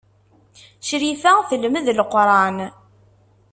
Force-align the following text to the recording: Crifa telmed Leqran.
Crifa 0.87 1.33
telmed 1.49 1.87
Leqran. 1.99 2.57